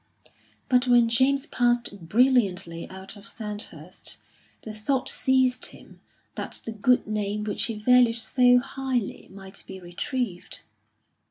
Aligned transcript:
But 0.67 0.87
when 0.87 1.09
James 1.09 1.45
passed 1.45 2.07
brilliantly 2.09 2.89
out 2.89 3.15
of 3.15 3.27
Sandhurst, 3.27 4.17
the 4.63 4.73
thought 4.73 5.07
seized 5.07 5.67
him 5.67 6.01
that 6.33 6.59
the 6.65 6.71
good 6.71 7.05
name 7.05 7.43
which 7.43 7.65
he 7.65 7.75
valued 7.75 8.17
so 8.17 8.57
highly 8.57 9.27
might 9.29 9.63
be 9.67 9.79
retrieved. 9.79 10.61